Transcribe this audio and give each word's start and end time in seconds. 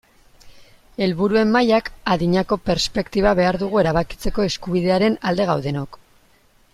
Helburuen 1.05 1.51
mailak 1.55 1.91
adinako 2.15 2.57
perspektiba 2.71 3.35
behar 3.41 3.61
dugu 3.65 3.83
erabakitzeko 3.85 4.47
eskubidearen 4.51 5.19
alde 5.33 5.47
gaudenok. 5.55 6.01